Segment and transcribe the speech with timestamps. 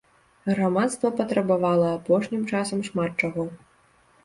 [0.51, 3.49] Грамадства патрабавала апошнім часам шмат чаго.